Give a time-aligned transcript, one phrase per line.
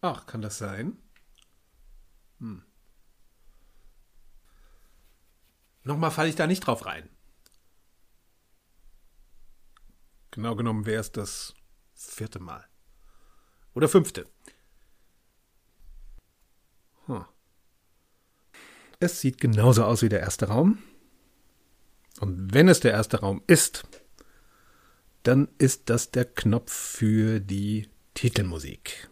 [0.00, 0.98] Ach, kann das sein?
[2.38, 2.62] Hm.
[5.82, 7.08] Nochmal falle ich da nicht drauf rein.
[10.30, 11.54] Genau genommen wäre es das
[11.94, 12.68] vierte Mal.
[13.72, 14.28] Oder fünfte.
[17.06, 17.24] Hm.
[19.04, 20.78] Es sieht genauso aus wie der erste Raum.
[22.20, 23.84] Und wenn es der erste Raum ist,
[25.24, 29.10] dann ist das der Knopf für die Titelmusik.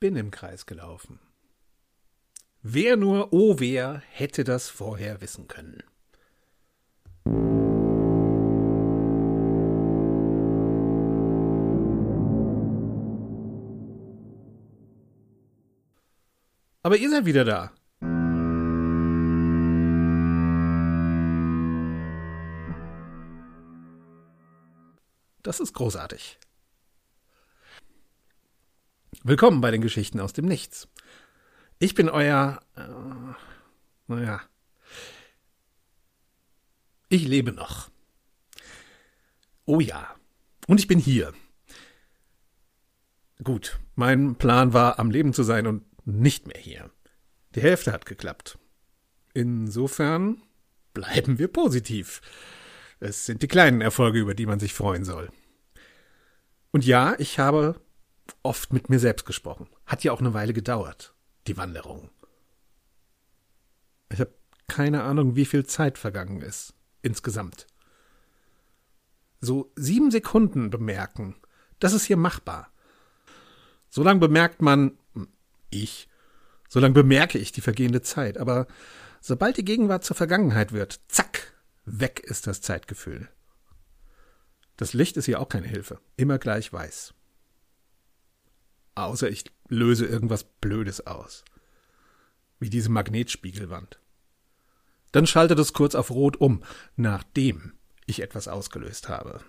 [0.00, 1.20] Bin im Kreis gelaufen.
[2.62, 5.82] Wer nur, oh wer, hätte das vorher wissen können.
[16.82, 17.72] Aber ihr seid wieder da.
[25.42, 26.38] Das ist großartig.
[29.22, 30.88] Willkommen bei den Geschichten aus dem Nichts.
[31.78, 32.58] Ich bin euer.
[32.74, 32.88] Äh,
[34.06, 34.40] naja.
[37.10, 37.90] Ich lebe noch.
[39.66, 40.14] Oh ja.
[40.66, 41.34] Und ich bin hier.
[43.44, 46.90] Gut, mein Plan war, am Leben zu sein und nicht mehr hier.
[47.54, 48.58] Die Hälfte hat geklappt.
[49.34, 50.40] Insofern
[50.94, 52.22] bleiben wir positiv.
[53.00, 55.28] Es sind die kleinen Erfolge, über die man sich freuen soll.
[56.70, 57.82] Und ja, ich habe
[58.42, 59.68] oft mit mir selbst gesprochen.
[59.86, 61.14] Hat ja auch eine Weile gedauert,
[61.46, 62.10] die Wanderung.
[64.12, 64.34] Ich habe
[64.68, 67.66] keine Ahnung, wie viel Zeit vergangen ist insgesamt.
[69.40, 71.36] So sieben Sekunden bemerken,
[71.78, 72.70] das ist hier machbar.
[73.88, 75.28] So lang bemerkt man, hm,
[75.70, 76.08] ich,
[76.68, 78.66] so lang bemerke ich die vergehende Zeit, aber
[79.20, 81.54] sobald die Gegenwart zur Vergangenheit wird, zack,
[81.84, 83.28] weg ist das Zeitgefühl.
[84.76, 87.14] Das Licht ist hier auch keine Hilfe, immer gleich weiß.
[89.00, 91.44] Außer ich löse irgendwas Blödes aus.
[92.58, 93.98] Wie diese Magnetspiegelwand.
[95.12, 96.62] Dann schaltet es kurz auf Rot um,
[96.96, 97.72] nachdem
[98.06, 99.40] ich etwas ausgelöst habe.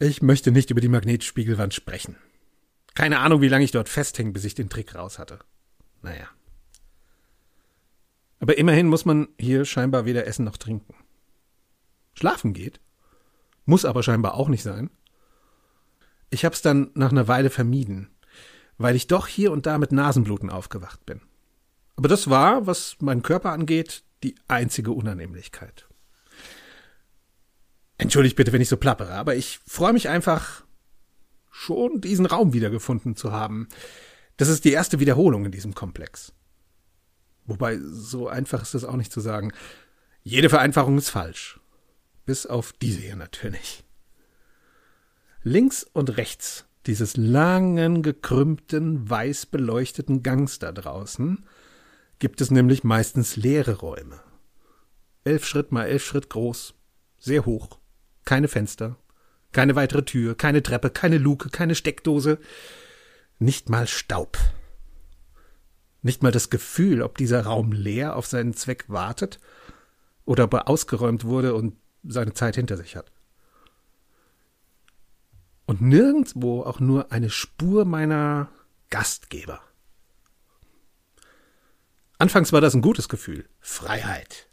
[0.00, 2.16] Ich möchte nicht über die Magnetspiegelwand sprechen.
[2.94, 5.38] Keine Ahnung, wie lange ich dort festhing, bis ich den Trick raus hatte.
[6.02, 6.28] Naja.
[8.40, 10.94] Aber immerhin muss man hier scheinbar weder essen noch trinken.
[12.14, 12.80] Schlafen geht.
[13.64, 14.90] Muss aber scheinbar auch nicht sein.
[16.30, 18.10] Ich hab's dann nach einer Weile vermieden,
[18.76, 21.20] weil ich doch hier und da mit Nasenbluten aufgewacht bin.
[21.96, 25.88] Aber das war, was meinen Körper angeht, die einzige Unannehmlichkeit.
[27.96, 30.64] Entschuldigt bitte, wenn ich so plappere, aber ich freue mich einfach,
[31.50, 33.68] schon diesen Raum wiedergefunden zu haben.
[34.36, 36.32] Das ist die erste Wiederholung in diesem Komplex.
[37.46, 39.52] Wobei, so einfach ist es auch nicht zu sagen.
[40.22, 41.58] Jede Vereinfachung ist falsch.
[42.24, 43.82] Bis auf diese hier natürlich.
[45.42, 51.44] Links und rechts dieses langen, gekrümmten, weiß beleuchteten Gangs da draußen
[52.18, 54.20] gibt es nämlich meistens leere Räume.
[55.22, 56.74] Elf Schritt mal elf Schritt groß,
[57.18, 57.78] sehr hoch,
[58.24, 58.96] keine Fenster,
[59.52, 62.38] keine weitere Tür, keine Treppe, keine Luke, keine Steckdose,
[63.38, 64.36] nicht mal Staub.
[66.02, 69.38] Nicht mal das Gefühl, ob dieser Raum leer auf seinen Zweck wartet
[70.24, 73.12] oder ob er ausgeräumt wurde und seine Zeit hinter sich hat
[75.68, 78.48] und nirgendwo auch nur eine Spur meiner
[78.88, 79.60] Gastgeber.
[82.16, 84.48] Anfangs war das ein gutes Gefühl, Freiheit.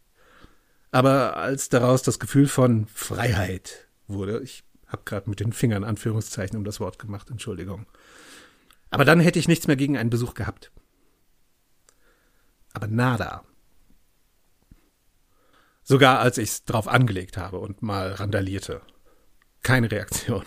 [0.91, 6.57] Aber als daraus das Gefühl von Freiheit wurde, ich habe gerade mit den Fingern Anführungszeichen
[6.57, 7.85] um das Wort gemacht, Entschuldigung.
[8.89, 10.73] Aber dann hätte ich nichts mehr gegen einen Besuch gehabt.
[12.73, 13.45] Aber nada.
[15.81, 18.81] Sogar als ich's drauf angelegt habe und mal randalierte
[19.65, 20.45] keine Reaktion.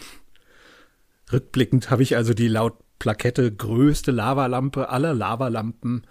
[1.32, 6.06] Rückblickend habe ich also die laut Plakette größte Lavalampe aller Lavalampen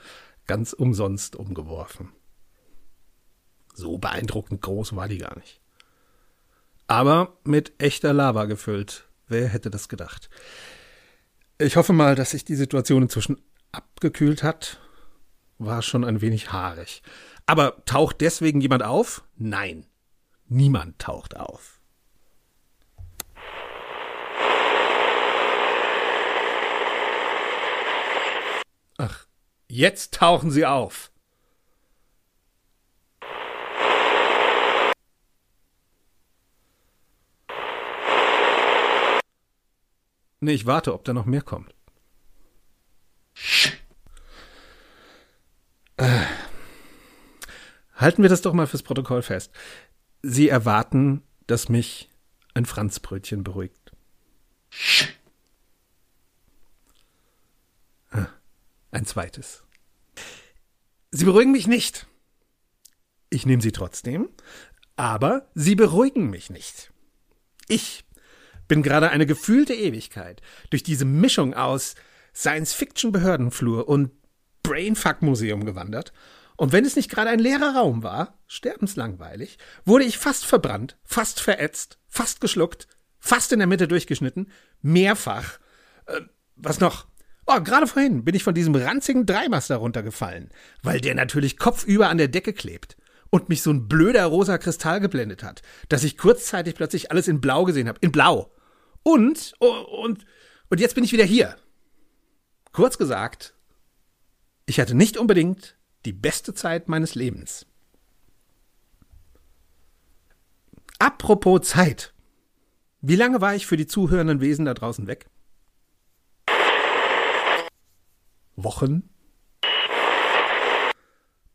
[0.45, 2.09] ganz umsonst umgeworfen.
[3.73, 5.61] So beeindruckend groß war die gar nicht.
[6.87, 9.07] Aber mit echter Lava gefüllt.
[9.27, 10.29] Wer hätte das gedacht?
[11.59, 13.41] Ich hoffe mal, dass sich die Situation inzwischen
[13.71, 14.79] abgekühlt hat.
[15.57, 17.03] War schon ein wenig haarig.
[17.45, 19.23] Aber taucht deswegen jemand auf?
[19.35, 19.85] Nein.
[20.47, 21.76] Niemand taucht auf.
[28.97, 29.27] Ach,
[29.67, 31.11] jetzt tauchen sie auf.
[40.39, 41.73] Nee, ich warte, ob da noch mehr kommt.
[45.97, 46.25] Äh,
[47.95, 49.51] halten wir das doch mal fürs Protokoll fest.
[50.21, 52.09] Sie erwarten, dass mich
[52.53, 53.91] ein Franzbrötchen beruhigt.
[58.91, 59.63] Ein zweites.
[61.11, 62.07] Sie beruhigen mich nicht.
[63.29, 64.29] Ich nehme sie trotzdem,
[64.95, 66.91] aber sie beruhigen mich nicht.
[67.67, 68.05] Ich
[68.67, 71.95] bin gerade eine gefühlte Ewigkeit durch diese Mischung aus
[72.33, 74.11] Science-Fiction-Behördenflur und
[74.63, 76.13] Brainfuck-Museum gewandert.
[76.57, 81.39] Und wenn es nicht gerade ein leerer Raum war, sterbenslangweilig, wurde ich fast verbrannt, fast
[81.39, 82.87] verätzt, fast geschluckt,
[83.19, 84.51] fast in der Mitte durchgeschnitten,
[84.81, 85.59] mehrfach.
[86.07, 86.21] Äh,
[86.55, 87.07] was noch?
[87.49, 90.49] Oh, gerade vorhin bin ich von diesem ranzigen Dreimaster runtergefallen,
[90.83, 92.97] weil der natürlich kopfüber an der Decke klebt
[93.29, 97.39] und mich so ein blöder rosa Kristall geblendet hat, dass ich kurzzeitig plötzlich alles in
[97.39, 97.99] Blau gesehen habe.
[98.01, 98.51] In Blau.
[99.01, 100.25] Und, und,
[100.69, 101.55] und jetzt bin ich wieder hier.
[102.73, 103.53] Kurz gesagt,
[104.65, 107.65] ich hatte nicht unbedingt die beste Zeit meines Lebens.
[110.99, 112.13] Apropos Zeit.
[112.99, 115.29] Wie lange war ich für die zuhörenden Wesen da draußen weg?
[118.57, 119.09] Wochen?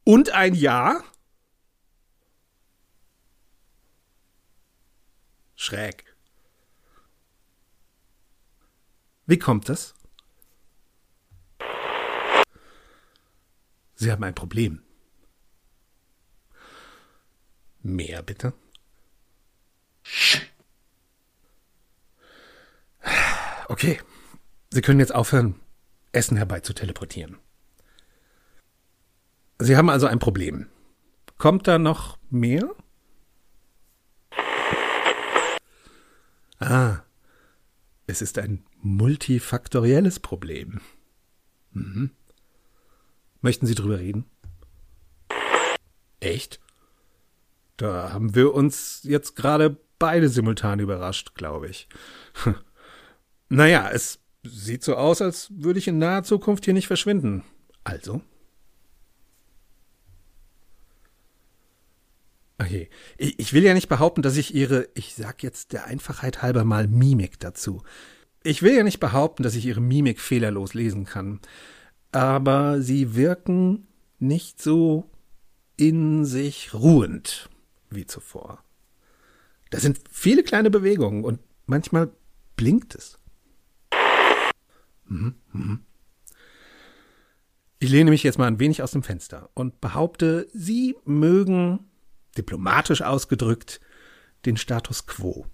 [0.05, 1.05] Und ein Jahr?
[5.55, 6.17] Schräg.
[9.27, 9.95] Wie kommt es?
[13.95, 14.83] Sie haben ein Problem.
[17.83, 18.55] Mehr bitte?
[23.69, 24.01] Okay,
[24.71, 25.62] Sie können jetzt aufhören,
[26.13, 27.39] Essen herbei zu teleportieren.
[29.59, 30.69] Sie haben also ein Problem.
[31.39, 32.75] Kommt da noch mehr?
[36.59, 37.03] Ah,
[38.07, 40.81] es ist ein multifaktorielles Problem.
[41.73, 42.11] Mhm.
[43.41, 44.27] Möchten Sie drüber reden?
[46.21, 46.61] Echt?
[47.77, 51.89] Da haben wir uns jetzt gerade beide simultan überrascht, glaube ich.
[53.49, 57.45] naja, es sieht so aus, als würde ich in naher Zukunft hier nicht verschwinden.
[57.85, 58.23] Also?
[62.59, 62.89] Okay.
[63.19, 66.87] Ich will ja nicht behaupten, dass ich Ihre, ich sag jetzt der Einfachheit halber mal
[66.87, 67.83] Mimik dazu.
[68.45, 71.41] Ich will ja nicht behaupten, dass ich Ihre Mimik fehlerlos lesen kann.
[72.13, 73.87] Aber Sie wirken
[74.19, 75.11] nicht so
[75.77, 77.49] in sich ruhend
[77.91, 78.63] wie zuvor.
[79.71, 82.11] Da sind viele kleine Bewegungen und manchmal
[82.57, 83.19] blinkt es.
[85.13, 85.81] Mhm, mhm.
[87.79, 91.91] Ich lehne mich jetzt mal ein wenig aus dem Fenster und behaupte, Sie mögen
[92.37, 93.81] diplomatisch ausgedrückt,
[94.47, 95.47] den Status quo.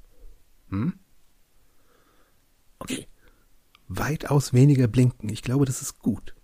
[0.69, 0.95] Hm?
[2.79, 3.09] Okay.
[3.89, 5.29] Weitaus weniger blinken.
[5.31, 6.35] Ich glaube, das ist gut.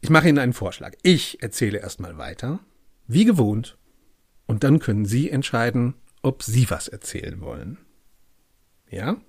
[0.00, 0.94] Ich mache Ihnen einen Vorschlag.
[1.02, 2.60] Ich erzähle erstmal weiter,
[3.06, 3.78] wie gewohnt,
[4.46, 7.78] und dann können Sie entscheiden, ob Sie was erzählen wollen.
[8.90, 9.20] Ja?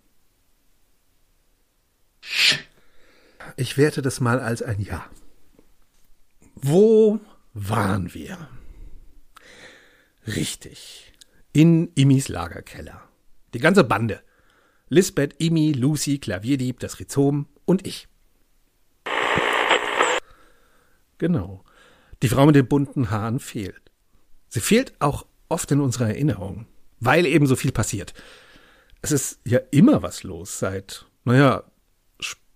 [3.57, 5.09] Ich werte das mal als ein Ja.
[6.55, 7.19] Wo
[7.53, 8.49] waren wir?
[10.27, 11.13] Richtig.
[11.53, 13.01] In Imis Lagerkeller.
[13.53, 14.21] Die ganze Bande.
[14.89, 18.07] Lisbeth, Imi, Lucy, Klavierdieb, das Rhizom und ich.
[21.17, 21.63] Genau.
[22.21, 23.81] Die Frau mit den bunten Haaren fehlt.
[24.49, 26.67] Sie fehlt auch oft in unserer Erinnerung,
[26.99, 28.13] weil eben so viel passiert.
[29.01, 31.63] Es ist ja immer was los seit, naja,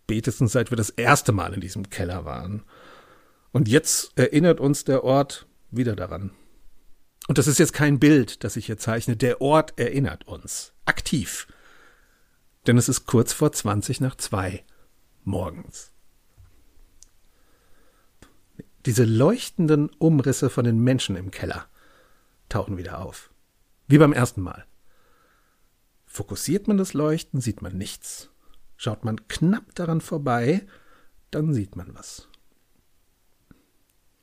[0.06, 2.64] spätestens seit wir das erste Mal in diesem Keller waren.
[3.52, 6.30] Und jetzt erinnert uns der Ort wieder daran.
[7.28, 9.18] Und das ist jetzt kein Bild, das ich hier zeichne.
[9.18, 10.74] Der Ort erinnert uns.
[10.86, 11.48] Aktiv.
[12.68, 14.64] Denn es ist kurz vor 20 nach zwei
[15.24, 15.92] morgens.
[18.86, 21.66] Diese leuchtenden Umrisse von den Menschen im Keller
[22.48, 23.32] tauchen wieder auf.
[23.88, 24.68] Wie beim ersten Mal.
[26.06, 28.30] Fokussiert man das Leuchten, sieht man nichts.
[28.78, 30.66] Schaut man knapp daran vorbei,
[31.32, 32.28] dann sieht man was.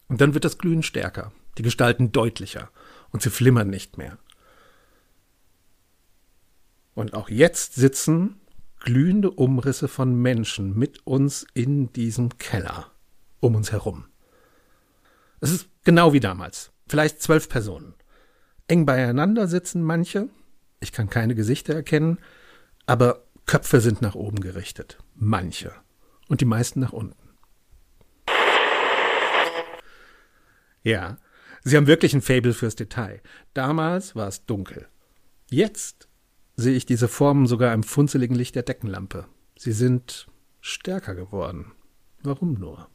[0.09, 2.71] Und dann wird das Glühen stärker, die Gestalten deutlicher
[3.11, 4.19] und sie flimmern nicht mehr.
[6.95, 8.41] Und auch jetzt sitzen
[8.79, 12.91] glühende Umrisse von Menschen mit uns in diesem Keller
[13.41, 14.05] um uns herum.
[15.41, 17.95] Es ist genau wie damals, vielleicht zwölf Personen.
[18.69, 20.29] Eng beieinander sitzen manche,
[20.81, 22.19] ich kann keine Gesichter erkennen,
[22.87, 24.97] aber Köpfe sind nach oben gerichtet.
[25.15, 25.75] Manche.
[26.27, 27.29] Und die meisten nach unten.
[30.83, 31.19] Ja,
[31.63, 33.21] sie haben wirklich ein Fable fürs Detail.
[33.53, 34.89] Damals war es dunkel.
[35.51, 36.09] Jetzt
[36.57, 39.27] sehe ich diese Formen sogar im funzeligen Licht der Deckenlampe.
[39.59, 40.29] Sie sind
[40.63, 41.73] stärker geworden.
[42.23, 42.89] Warum nur?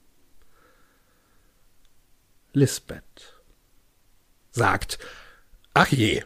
[2.54, 3.44] Lisbeth
[4.50, 4.98] sagt,
[5.76, 6.24] ach je,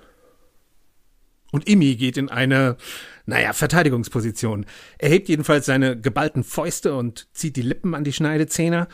[1.52, 2.78] und Imi geht in eine,
[3.26, 4.66] naja, Verteidigungsposition.
[4.98, 8.88] Er hebt jedenfalls seine geballten Fäuste und zieht die Lippen an die Schneidezähne.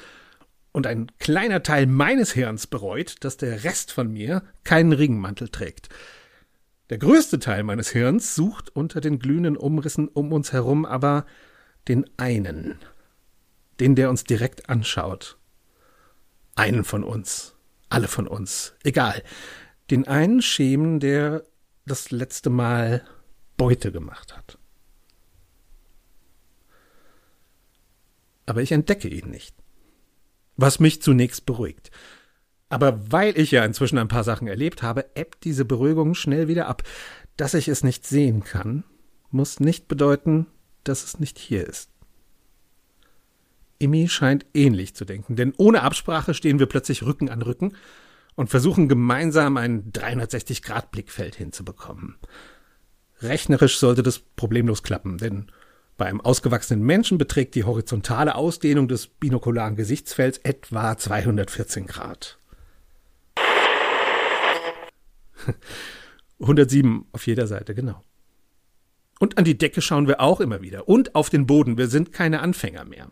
[0.71, 5.89] Und ein kleiner Teil meines Hirns bereut, dass der Rest von mir keinen Ringmantel trägt.
[6.89, 11.25] Der größte Teil meines Hirns sucht unter den glühenden Umrissen um uns herum aber
[11.87, 12.79] den einen,
[13.79, 15.37] den, der uns direkt anschaut.
[16.55, 17.55] Einen von uns,
[17.89, 19.21] alle von uns, egal.
[19.91, 21.43] Den einen Schemen, der
[21.87, 23.03] das letzte Mal
[23.55, 24.57] Beute gemacht hat.
[28.45, 29.55] Aber ich entdecke ihn nicht.
[30.55, 31.91] Was mich zunächst beruhigt.
[32.69, 36.67] Aber weil ich ja inzwischen ein paar Sachen erlebt habe, ebbt diese Beruhigung schnell wieder
[36.67, 36.83] ab.
[37.35, 38.83] Dass ich es nicht sehen kann,
[39.29, 40.47] muss nicht bedeuten,
[40.83, 41.91] dass es nicht hier ist.
[43.79, 47.73] Imi scheint ähnlich zu denken, denn ohne Absprache stehen wir plötzlich Rücken an Rücken
[48.37, 52.15] und versuchen gemeinsam ein 360-Grad-Blickfeld hinzubekommen.
[53.21, 55.51] Rechnerisch sollte das problemlos klappen, denn
[55.97, 62.37] bei einem ausgewachsenen Menschen beträgt die horizontale Ausdehnung des binokularen Gesichtsfelds etwa 214 Grad.
[66.39, 68.03] 107 auf jeder Seite, genau.
[69.19, 70.87] Und an die Decke schauen wir auch immer wieder.
[70.87, 71.79] Und auf den Boden.
[71.79, 73.09] Wir sind keine Anfänger mehr.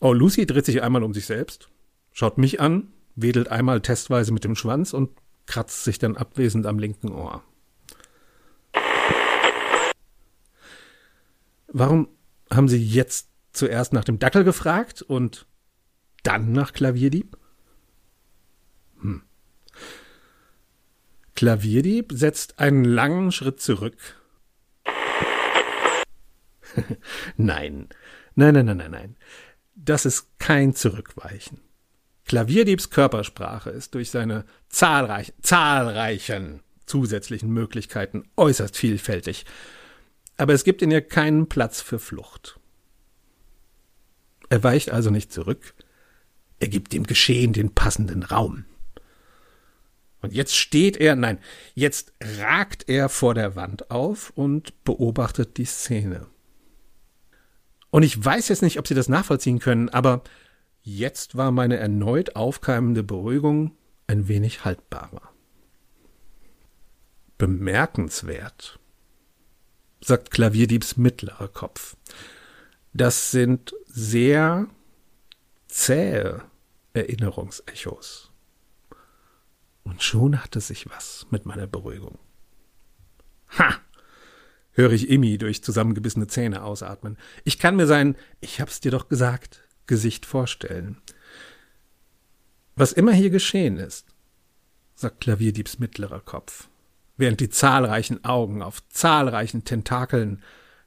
[0.00, 1.70] Oh, Lucy dreht sich einmal um sich selbst,
[2.12, 5.10] schaut mich an, wedelt einmal testweise mit dem Schwanz und
[5.46, 7.42] kratzt sich dann abwesend am linken Ohr.
[11.66, 12.08] Warum
[12.50, 15.46] haben Sie jetzt zuerst nach dem Dackel gefragt und
[16.22, 17.36] dann nach Klavierdieb?
[19.00, 19.22] Hm.
[21.34, 23.96] Klavierdieb setzt einen langen Schritt zurück.
[27.36, 27.88] nein,
[28.36, 29.16] nein, nein, nein, nein, nein
[29.84, 31.60] das ist kein Zurückweichen.
[32.26, 39.46] Klavierdiebs Körpersprache ist durch seine zahlreich, zahlreichen zusätzlichen Möglichkeiten äußerst vielfältig.
[40.36, 42.58] Aber es gibt in ihr keinen Platz für Flucht.
[44.50, 45.74] Er weicht also nicht zurück,
[46.60, 48.64] er gibt dem Geschehen den passenden Raum.
[50.20, 51.38] Und jetzt steht er, nein,
[51.74, 56.26] jetzt ragt er vor der Wand auf und beobachtet die Szene.
[57.90, 60.22] Und ich weiß jetzt nicht, ob Sie das nachvollziehen können, aber
[60.82, 63.76] jetzt war meine erneut aufkeimende Beruhigung
[64.06, 65.22] ein wenig haltbarer.
[67.38, 68.78] Bemerkenswert,
[70.00, 71.96] sagt Klavierdiebs mittlerer Kopf.
[72.92, 74.66] Das sind sehr
[75.66, 76.42] zähe
[76.94, 78.32] Erinnerungsechos.
[79.84, 82.18] Und schon hatte sich was mit meiner Beruhigung.
[83.58, 83.76] Ha!
[84.78, 87.18] Höre ich Immi durch zusammengebissene Zähne ausatmen.
[87.42, 90.98] Ich kann mir sein, ich hab's dir doch gesagt, Gesicht vorstellen.
[92.76, 94.06] Was immer hier geschehen ist,
[94.94, 96.68] sagt Klavierdiebs mittlerer Kopf,
[97.16, 100.44] während die zahlreichen Augen auf zahlreichen Tentakeln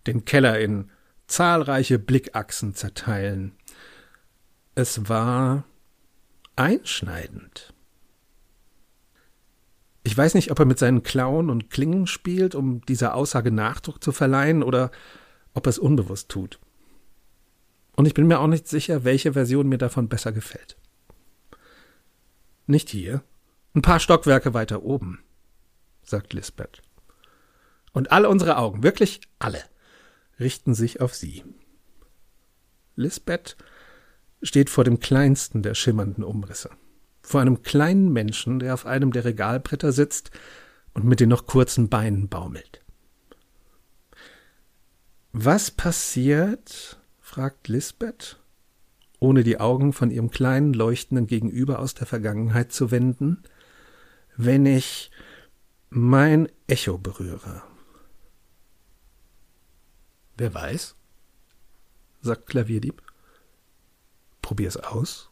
[0.08, 0.90] den Keller in
[1.28, 3.52] zahlreiche Blickachsen zerteilen.
[4.74, 5.66] Es war
[6.56, 7.74] einschneidend.
[10.04, 14.04] Ich weiß nicht, ob er mit seinen Klauen und Klingen spielt, um dieser Aussage Nachdruck
[14.04, 14.92] zu verleihen, oder
[15.54, 16.60] ob er es unbewusst tut.
[17.96, 20.76] Und ich bin mir auch nicht sicher, welche Version mir davon besser gefällt.
[22.66, 23.22] Nicht hier,
[23.76, 25.20] ein paar Stockwerke weiter oben,
[26.04, 26.82] sagt Lisbeth.
[27.94, 29.62] Und alle unsere Augen, wirklich alle,
[30.40, 31.44] richten sich auf sie.
[32.96, 33.56] Lisbeth
[34.42, 36.72] steht vor dem kleinsten der schimmernden Umrisse
[37.32, 40.32] vor einem kleinen Menschen, der auf einem der Regalbretter sitzt
[40.94, 42.82] und mit den noch kurzen Beinen baumelt.
[45.32, 47.00] Was passiert?
[47.22, 48.38] fragt Lisbeth,
[49.20, 53.42] ohne die Augen von ihrem kleinen leuchtenden Gegenüber aus der Vergangenheit zu wenden,
[54.36, 55.10] wenn ich
[55.90, 57.64] Mein Echo berühre.
[60.38, 60.96] Wer weiß?
[62.22, 63.02] sagt Klavierdieb.
[64.42, 65.31] Probier's aus.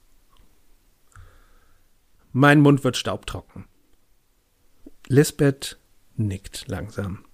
[2.32, 3.66] Mein Mund wird staubtrocken.
[5.08, 5.80] Lisbeth
[6.16, 7.26] nickt langsam.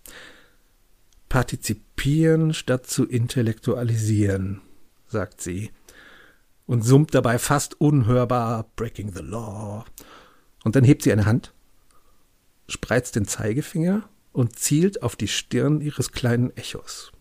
[1.28, 4.62] Partizipieren statt zu intellektualisieren,
[5.08, 5.72] sagt sie
[6.66, 9.86] und summt dabei fast unhörbar Breaking the Law.
[10.64, 11.54] Und dann hebt sie eine Hand,
[12.68, 17.12] spreizt den Zeigefinger und zielt auf die Stirn ihres kleinen Echos.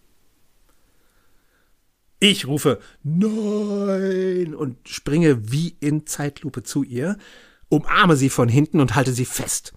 [2.20, 7.18] Ich rufe Nein und springe wie in Zeitlupe zu ihr,
[7.74, 9.72] umarme sie von hinten und halte sie fest.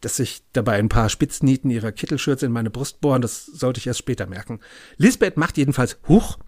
[0.00, 3.86] Dass sich dabei ein paar Spitznieten ihrer Kittelschürze in meine Brust bohren, das sollte ich
[3.86, 4.60] erst später merken.
[4.96, 6.38] Lisbeth macht jedenfalls Huch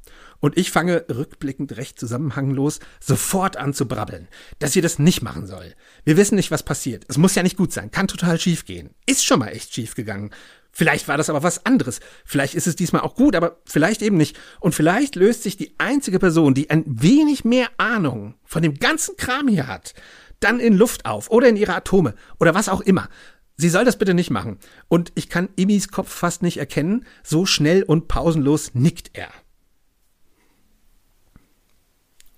[0.40, 4.28] und ich fange rückblickend recht zusammenhanglos sofort an zu brabbeln,
[4.58, 5.74] dass sie das nicht machen soll.
[6.04, 7.04] Wir wissen nicht, was passiert.
[7.08, 8.90] Es muss ja nicht gut sein, kann total schief gehen.
[9.06, 10.30] Ist schon mal echt schief gegangen.
[10.78, 12.00] Vielleicht war das aber was anderes.
[12.26, 14.38] Vielleicht ist es diesmal auch gut, aber vielleicht eben nicht.
[14.60, 19.16] Und vielleicht löst sich die einzige Person, die ein wenig mehr Ahnung von dem ganzen
[19.16, 19.94] Kram hier hat,
[20.38, 23.08] dann in Luft auf oder in ihre Atome oder was auch immer.
[23.56, 24.58] Sie soll das bitte nicht machen.
[24.88, 27.06] Und ich kann Imis Kopf fast nicht erkennen.
[27.24, 29.30] So schnell und pausenlos nickt er.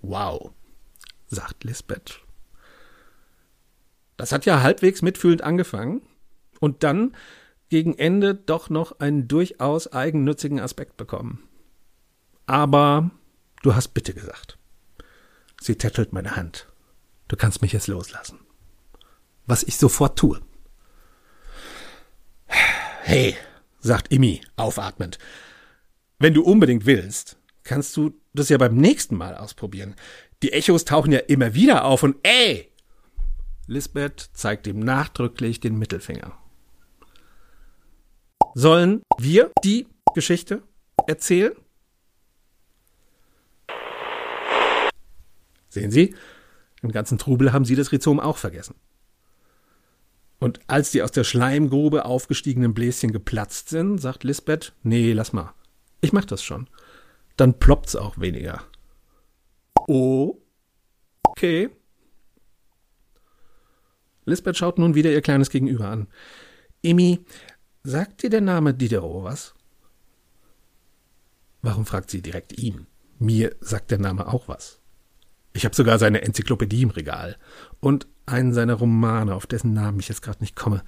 [0.00, 0.52] Wow,
[1.26, 2.20] sagt Lisbeth.
[4.16, 6.02] Das hat ja halbwegs mitfühlend angefangen
[6.60, 7.16] und dann
[7.68, 11.42] gegen Ende doch noch einen durchaus eigennützigen Aspekt bekommen.
[12.46, 13.10] Aber
[13.62, 14.58] du hast bitte gesagt.
[15.60, 16.68] Sie tätschelt meine Hand.
[17.28, 18.38] Du kannst mich jetzt loslassen.
[19.46, 20.40] Was ich sofort tue.
[22.46, 23.36] Hey,
[23.80, 25.18] sagt Imi, aufatmend.
[26.18, 29.94] Wenn du unbedingt willst, kannst du das ja beim nächsten Mal ausprobieren.
[30.42, 32.72] Die Echos tauchen ja immer wieder auf und ey!
[33.66, 36.38] Lisbeth zeigt ihm nachdrücklich den Mittelfinger.
[38.58, 40.62] Sollen wir die Geschichte
[41.06, 41.52] erzählen?
[45.68, 46.14] Sehen Sie,
[46.82, 48.74] im ganzen Trubel haben Sie das Rhizom auch vergessen.
[50.40, 55.52] Und als die aus der Schleimgrube aufgestiegenen Bläschen geplatzt sind, sagt Lisbeth, nee, lass mal.
[56.00, 56.68] Ich mach das schon
[57.38, 58.62] dann ploppt's auch weniger.
[59.86, 60.38] Oh,
[61.22, 61.70] okay.
[64.26, 66.08] Lisbeth schaut nun wieder ihr kleines Gegenüber an.
[66.82, 67.24] Emi,
[67.82, 69.54] sagt dir der Name Diderot was?
[71.62, 72.86] Warum fragt sie direkt ihn?
[73.18, 74.80] Mir sagt der Name auch was.
[75.52, 77.36] Ich habe sogar seine Enzyklopädie im Regal
[77.80, 80.84] und einen seiner Romane, auf dessen Namen ich jetzt gerade nicht komme.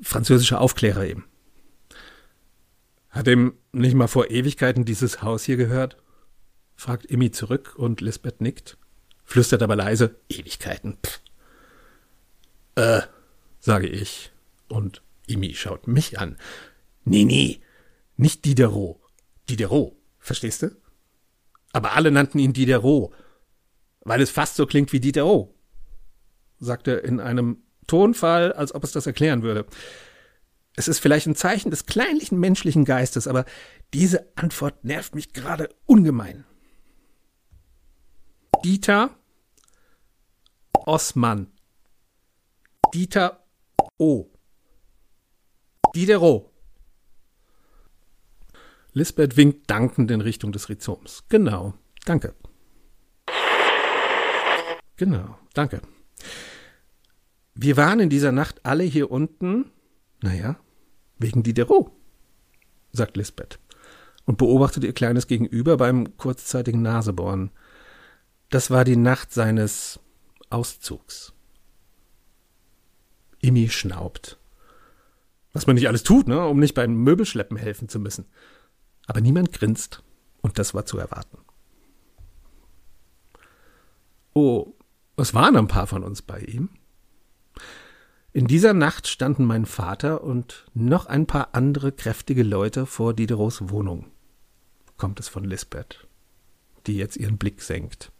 [0.00, 1.24] Französischer Aufklärer eben.
[3.10, 5.96] Hat ihm nicht mal vor Ewigkeiten dieses Haus hier gehört?
[6.76, 8.78] fragt Immi zurück und Lisbeth nickt,
[9.24, 10.96] flüstert aber leise, Ewigkeiten.
[11.04, 11.20] Pff.
[12.76, 13.00] Äh,
[13.58, 14.30] sage ich.
[14.68, 16.36] Und Immi schaut mich an.
[17.04, 17.60] Nee, nee,
[18.16, 19.00] nicht Diderot.
[19.48, 20.76] Diderot, verstehst du?
[21.72, 23.14] Aber alle nannten ihn Diderot,
[24.00, 25.54] weil es fast so klingt wie Diderot,
[26.58, 29.66] sagt er in einem Tonfall, als ob es das erklären würde.
[30.76, 33.44] Es ist vielleicht ein Zeichen des kleinlichen menschlichen Geistes, aber
[33.92, 36.44] diese Antwort nervt mich gerade ungemein.
[38.64, 39.10] Dieter
[40.72, 41.50] Osman.
[42.94, 43.44] Dieter
[43.98, 44.30] O.
[45.94, 46.50] Diderot.
[48.92, 51.24] Lisbeth winkt dankend in Richtung des Rhizoms.
[51.28, 51.74] Genau,
[52.04, 52.34] danke.
[54.96, 55.80] Genau, danke.
[57.54, 59.70] Wir waren in dieser Nacht alle hier unten,
[60.20, 60.58] naja,
[61.18, 61.90] Wegen Diderot,
[62.92, 63.58] sagt Lisbeth
[64.24, 67.50] und beobachtet ihr kleines Gegenüber beim kurzzeitigen Nasebohren.
[68.50, 70.00] Das war die Nacht seines
[70.50, 71.32] Auszugs.
[73.40, 74.38] Imi schnaubt.
[75.52, 78.26] Was man nicht alles tut, ne, um nicht beim Möbelschleppen helfen zu müssen.
[79.06, 80.02] Aber niemand grinst,
[80.42, 81.38] und das war zu erwarten.
[84.34, 84.74] Oh,
[85.16, 86.68] es waren ein paar von uns bei ihm.
[88.32, 93.70] In dieser Nacht standen mein Vater und noch ein paar andere kräftige Leute vor Diderots
[93.70, 94.12] Wohnung.
[94.96, 96.06] Kommt es von Lisbeth,
[96.86, 98.12] die jetzt ihren Blick senkt.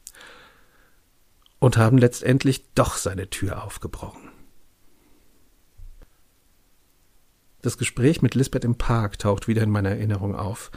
[1.60, 4.30] Und haben letztendlich doch seine Tür aufgebrochen.
[7.68, 10.70] Das Gespräch mit Lisbeth im Park taucht wieder in meiner Erinnerung auf.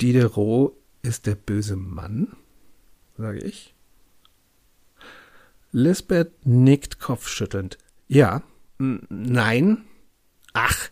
[0.00, 2.34] Diderot ist der böse Mann,
[3.18, 3.74] sage ich.
[5.70, 7.76] Lisbeth nickt kopfschüttelnd.
[8.08, 8.42] Ja,
[8.78, 9.84] nein,
[10.54, 10.88] ach,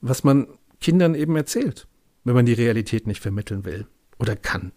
[0.00, 0.46] was man
[0.80, 1.88] Kindern eben erzählt,
[2.22, 3.88] wenn man die Realität nicht vermitteln will
[4.20, 4.70] oder kann.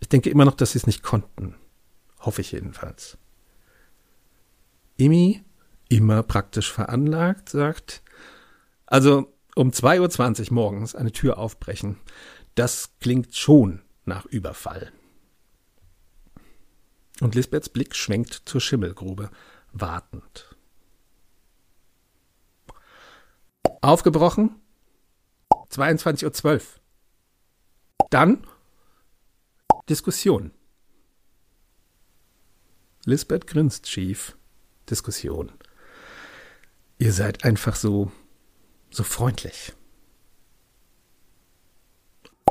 [0.00, 1.56] Ich denke immer noch, dass sie es nicht konnten.
[2.20, 3.18] Hoffe ich jedenfalls.
[4.96, 5.44] Imi
[5.88, 8.02] immer praktisch veranlagt, sagt,
[8.86, 11.98] also um 2.20 Uhr morgens eine Tür aufbrechen,
[12.54, 14.92] das klingt schon nach Überfall.
[17.20, 19.30] Und Lisbeths Blick schwenkt zur Schimmelgrube,
[19.72, 20.56] wartend.
[23.80, 24.56] Aufgebrochen?
[25.70, 26.60] 22.12 Uhr.
[28.10, 28.46] Dann
[29.88, 30.52] Diskussion.
[33.04, 34.36] Lisbeth grinst schief.
[34.88, 35.52] Diskussion.
[36.98, 38.10] Ihr seid einfach so,
[38.90, 39.72] so freundlich.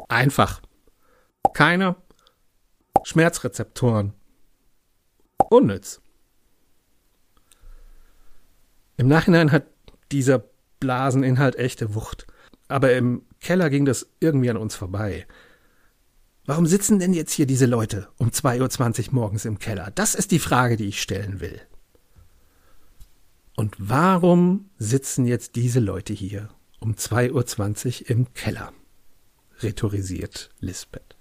[0.08, 0.62] Einfach.
[1.54, 1.96] Keine
[3.04, 4.14] Schmerzrezeptoren.
[5.50, 6.02] Unnütz.
[8.96, 9.68] Im Nachhinein hat
[10.12, 10.44] dieser
[10.80, 12.26] Blaseninhalt echte Wucht.
[12.70, 15.28] Aber im Keller ging das irgendwie an uns vorbei.
[16.46, 19.92] Warum sitzen denn jetzt hier diese Leute um 2.20 Uhr morgens im Keller?
[19.94, 21.62] Das ist die Frage, die ich stellen will.
[23.58, 28.72] Und warum sitzen jetzt diese Leute hier um 2.20 Uhr im Keller?
[29.64, 31.18] rhetorisiert Lisbeth.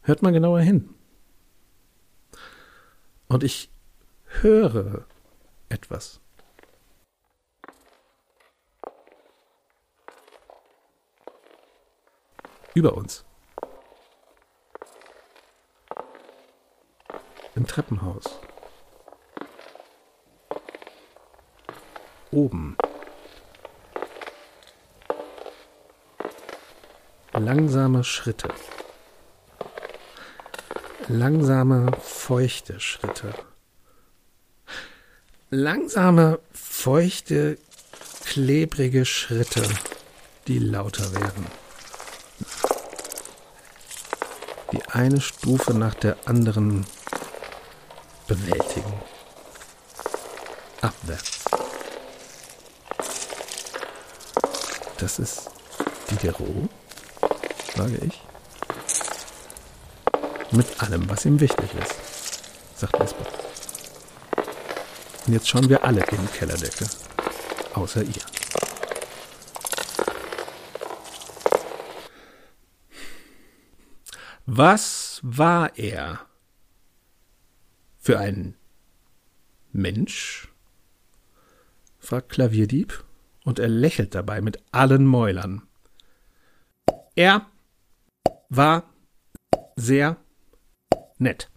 [0.00, 0.94] Hört mal genauer hin.
[3.28, 3.70] Und ich
[4.24, 5.04] höre
[5.68, 6.20] etwas.
[12.72, 13.26] Über uns.
[17.54, 18.40] Im Treppenhaus.
[22.32, 22.78] Oben.
[27.34, 28.48] Langsame Schritte.
[31.08, 33.34] Langsame, feuchte Schritte.
[35.50, 37.58] Langsame, feuchte,
[38.24, 39.62] klebrige Schritte,
[40.46, 41.46] die lauter werden.
[44.72, 46.86] Die eine Stufe nach der anderen
[48.26, 48.94] bewältigen.
[50.80, 51.41] Abwärts.
[55.02, 55.50] Das ist
[56.12, 56.70] Diderot,
[57.74, 58.22] sage ich.
[60.52, 63.26] Mit allem, was ihm wichtig ist, sagt Lisbeth.
[65.26, 66.88] Und jetzt schauen wir alle in die Kellerdecke,
[67.74, 68.22] außer ihr.
[74.46, 76.20] Was war er?
[77.98, 78.54] Für ein
[79.72, 80.46] Mensch?
[81.98, 83.02] fragt Klavierdieb,
[83.44, 85.62] und er lächelt dabei mit allen Mäulern.
[87.14, 87.46] Er
[88.48, 88.90] war
[89.76, 90.16] sehr
[91.18, 91.50] nett.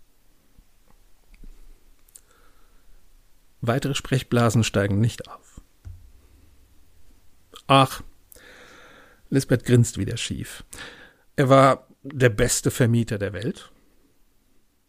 [3.61, 5.61] Weitere Sprechblasen steigen nicht auf.
[7.67, 8.03] Ach,
[9.29, 10.63] Lisbeth grinst wieder schief.
[11.35, 13.71] Er war der beste Vermieter der Welt.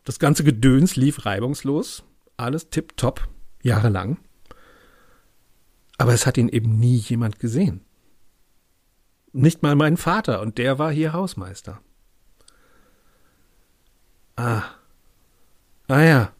[0.05, 2.05] Das ganze Gedöns lief reibungslos,
[2.37, 3.27] alles tipptopp,
[3.63, 4.19] jahrelang.
[5.99, 7.85] Aber es hat ihn eben nie jemand gesehen.
[9.33, 11.81] Nicht mal mein Vater, und der war hier Hausmeister.
[14.37, 14.63] Ah.
[15.89, 16.33] Ah ja,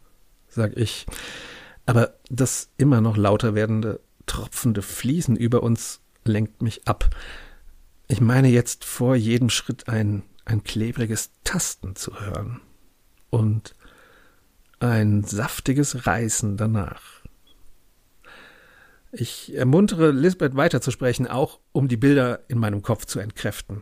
[0.47, 1.05] sag ich.
[1.85, 7.09] Aber das immer noch lauter werdende, tropfende Fließen über uns lenkt mich ab.
[8.07, 12.61] Ich meine jetzt vor jedem Schritt ein, ein klebriges Tasten zu hören
[13.29, 13.75] und
[14.79, 17.16] ein saftiges Reißen danach.
[19.19, 23.81] Ich ermuntere Lisbeth weiterzusprechen, auch um die Bilder in meinem Kopf zu entkräften.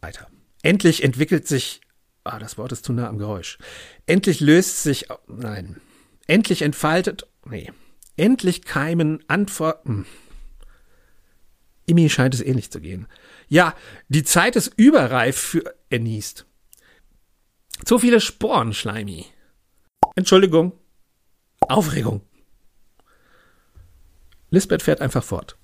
[0.00, 0.28] Weiter.
[0.62, 1.80] Endlich entwickelt sich,
[2.22, 3.58] ah, das Wort ist zu nah am Geräusch.
[4.06, 5.80] Endlich löst sich, nein,
[6.28, 7.72] endlich entfaltet, nee,
[8.16, 10.06] endlich keimen Antworten.
[11.86, 13.08] Imi scheint es ähnlich zu gehen.
[13.48, 13.74] Ja,
[14.08, 16.46] die Zeit ist überreif für, er niest.
[17.84, 19.26] Zu viele Sporen, Schleimi.
[20.14, 20.78] Entschuldigung.
[21.60, 22.22] Aufregung.
[24.50, 25.56] Lisbeth fährt einfach fort.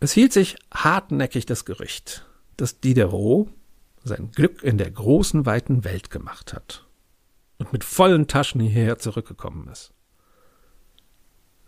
[0.00, 3.48] Es hielt sich hartnäckig das Gerücht, dass Diderot
[4.02, 6.86] sein Glück in der großen, weiten Welt gemacht hat
[7.58, 9.92] und mit vollen Taschen hierher zurückgekommen ist.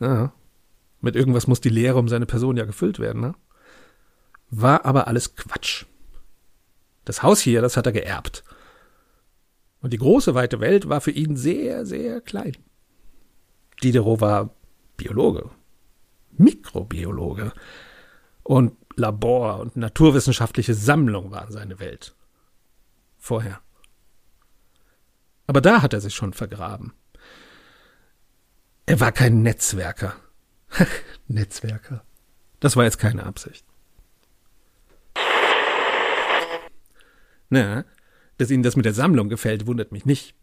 [0.00, 0.32] Ja,
[1.00, 3.34] mit irgendwas muss die Lehre um seine Person ja gefüllt werden, ne?
[4.50, 5.86] War aber alles Quatsch.
[7.04, 8.44] Das Haus hier, das hat er geerbt.
[9.80, 12.56] Und die große, weite Welt war für ihn sehr, sehr klein.
[13.82, 14.50] Diderot war
[14.96, 15.50] Biologe,
[16.38, 17.52] Mikrobiologe
[18.42, 22.14] und Labor und naturwissenschaftliche Sammlung waren seine Welt.
[23.18, 23.60] Vorher.
[25.46, 26.92] Aber da hat er sich schon vergraben.
[28.86, 30.14] Er war kein Netzwerker.
[31.28, 32.04] Netzwerker.
[32.60, 33.64] Das war jetzt keine Absicht.
[37.48, 37.84] Na,
[38.38, 40.34] dass Ihnen das mit der Sammlung gefällt, wundert mich nicht.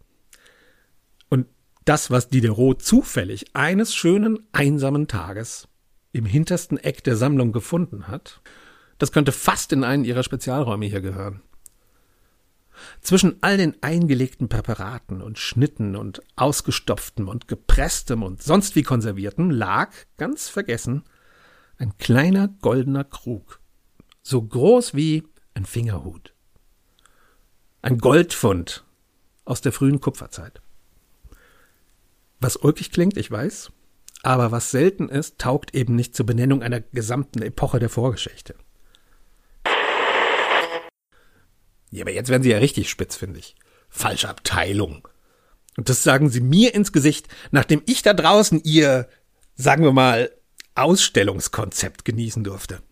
[1.28, 1.46] Und
[1.84, 5.68] Das, was Diderot zufällig eines schönen, einsamen Tages
[6.14, 8.40] im hintersten Eck der Sammlung gefunden hat,
[8.98, 11.42] das könnte fast in einen ihrer Spezialräume hier gehören.
[13.00, 19.50] Zwischen all den eingelegten Präparaten und Schnitten und ausgestopftem und gepresstem und sonst wie konserviertem
[19.50, 21.04] lag, ganz vergessen,
[21.78, 23.60] ein kleiner goldener Krug,
[24.22, 25.24] so groß wie
[25.54, 26.32] ein Fingerhut.
[27.82, 28.84] Ein Goldfund
[29.44, 30.60] aus der frühen Kupferzeit.
[32.40, 33.72] Was ulkig klingt, ich weiß,
[34.24, 38.54] aber was selten ist, taugt eben nicht zur Benennung einer gesamten Epoche der Vorgeschichte.
[41.90, 43.54] Ja, aber jetzt werden Sie ja richtig spitzfindig.
[43.88, 45.06] Falsche Abteilung.
[45.76, 49.08] Und das sagen Sie mir ins Gesicht, nachdem ich da draußen Ihr,
[49.54, 50.30] sagen wir mal,
[50.74, 52.82] Ausstellungskonzept genießen durfte.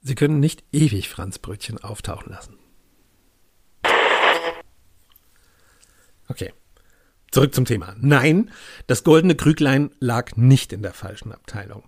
[0.00, 2.58] Sie können nicht ewig Franzbrötchen auftauchen lassen.
[6.28, 6.52] Okay.
[7.32, 7.96] Zurück zum Thema.
[7.98, 8.50] Nein,
[8.86, 11.82] das goldene Krüglein lag nicht in der falschen Abteilung.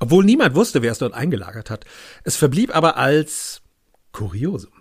[0.00, 1.84] Obwohl niemand wusste, wer es dort eingelagert hat.
[2.24, 3.62] Es verblieb aber als
[4.12, 4.72] Kuriosum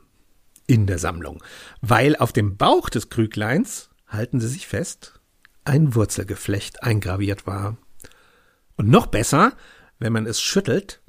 [0.67, 1.43] in der Sammlung,
[1.81, 5.19] weil auf dem Bauch des Krügleins, halten Sie sich fest,
[5.65, 7.77] ein Wurzelgeflecht eingraviert war.
[8.77, 9.53] Und noch besser,
[9.99, 11.01] wenn man es schüttelt,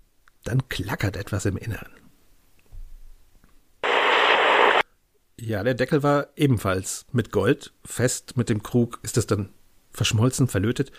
[0.45, 2.02] dann klackert etwas im Inneren.
[5.45, 9.49] Ja, der Deckel war ebenfalls mit Gold, fest mit dem Krug ist es dann
[9.91, 10.93] verschmolzen, verlötet.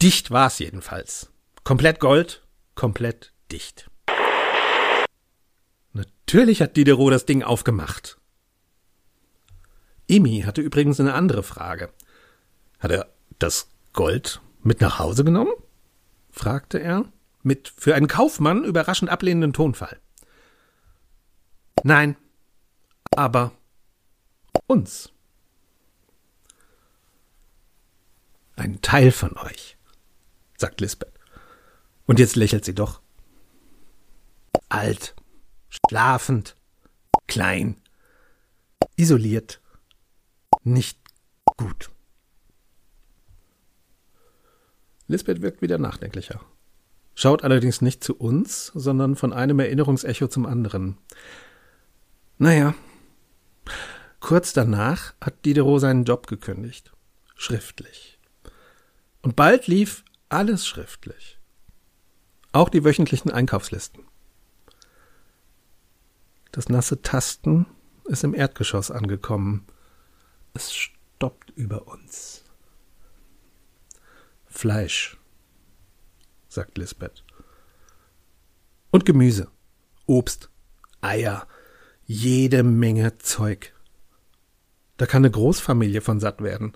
[0.00, 1.30] Dicht war es jedenfalls.
[1.62, 2.42] Komplett Gold,
[2.74, 3.90] komplett dicht.
[5.92, 8.16] Natürlich hat Diderot das Ding aufgemacht.
[10.08, 11.90] Emi hatte übrigens eine andere Frage.
[12.78, 15.52] Hat er das Gold mit nach Hause genommen?
[16.30, 17.04] fragte er
[17.42, 20.00] mit für einen Kaufmann überraschend ablehnenden Tonfall.
[21.84, 22.16] Nein,
[23.10, 23.52] aber
[24.66, 25.12] uns.
[28.56, 29.76] Ein Teil von euch,
[30.56, 31.12] sagt Lisbeth.
[32.06, 33.00] Und jetzt lächelt sie doch.
[34.68, 35.14] Alt,
[35.68, 36.56] schlafend,
[37.26, 37.80] klein,
[38.96, 39.60] isoliert,
[40.62, 40.98] nicht
[41.56, 41.90] gut.
[45.08, 46.40] Lisbeth wirkt wieder nachdenklicher.
[47.14, 50.96] Schaut allerdings nicht zu uns, sondern von einem Erinnerungsecho zum anderen.
[52.38, 52.74] Naja.
[54.22, 56.92] Kurz danach hat Diderot seinen Job gekündigt.
[57.34, 58.20] Schriftlich.
[59.20, 61.40] Und bald lief alles schriftlich.
[62.52, 64.04] Auch die wöchentlichen Einkaufslisten.
[66.52, 67.66] Das nasse Tasten
[68.04, 69.66] ist im Erdgeschoss angekommen.
[70.54, 72.44] Es stoppt über uns.
[74.46, 75.18] Fleisch,
[76.48, 77.24] sagt Lisbeth.
[78.92, 79.50] Und Gemüse,
[80.06, 80.48] Obst,
[81.00, 81.48] Eier,
[82.04, 83.74] jede Menge Zeug.
[85.02, 86.74] Da kann eine Großfamilie von satt werden,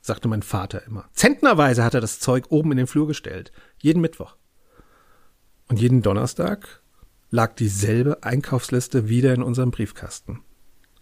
[0.00, 1.08] sagte mein Vater immer.
[1.12, 4.34] Zentnerweise hat er das Zeug oben in den Flur gestellt, jeden Mittwoch.
[5.68, 6.82] Und jeden Donnerstag
[7.30, 10.42] lag dieselbe Einkaufsliste wieder in unserem Briefkasten.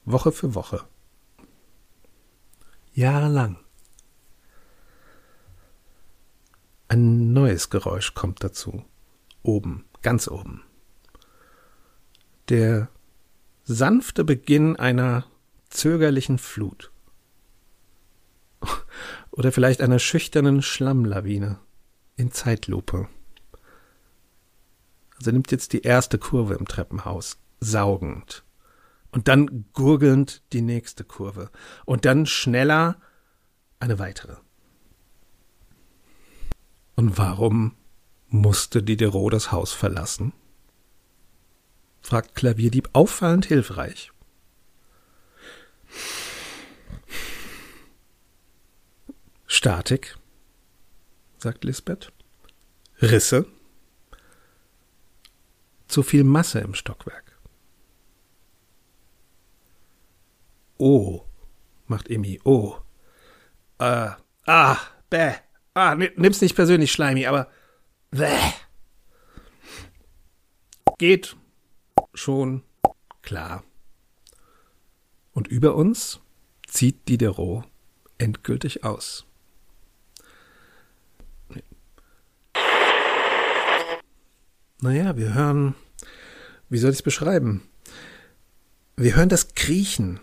[0.05, 0.85] Woche für Woche.
[2.93, 3.57] Jahrelang.
[6.89, 8.85] Ein neues Geräusch kommt dazu.
[9.43, 10.65] Oben, ganz oben.
[12.51, 12.91] Der
[13.65, 15.25] sanfte Beginn einer
[15.73, 16.91] zögerlichen Flut.
[19.31, 21.59] Oder vielleicht einer schüchternen Schlammlawine
[22.17, 23.09] in Zeitlupe.
[25.17, 28.45] Also nimmt jetzt die erste Kurve im Treppenhaus, saugend.
[29.11, 31.51] Und dann gurgelnd die nächste Kurve.
[31.85, 32.97] Und dann schneller
[33.79, 34.37] eine weitere.
[36.97, 37.77] Und warum
[38.29, 40.33] musste Diderot das Haus verlassen?
[42.01, 44.13] fragt Klavierdieb auffallend hilfreich.
[49.47, 50.17] Statik,
[51.39, 52.13] sagt Lisbeth.
[53.01, 53.47] Risse.
[55.87, 57.39] Zu viel Masse im Stockwerk.
[60.79, 61.25] Oh,
[61.87, 62.41] macht Emi.
[62.45, 62.77] Oh.
[63.79, 64.11] Äh,
[64.47, 64.77] ah,
[65.11, 65.35] bäh.
[65.75, 67.49] Ah, nimm's nicht persönlich, Schleimi, aber.
[68.11, 68.53] Bäh.
[70.99, 71.37] Geht
[72.15, 72.65] schon
[73.23, 73.65] klar.
[75.33, 76.21] Und über uns
[76.67, 77.65] zieht Diderot
[78.19, 79.25] endgültig aus.
[84.81, 85.75] Naja, wir hören,
[86.69, 87.63] wie soll ich es beschreiben?
[88.97, 90.21] Wir hören das Kriechen,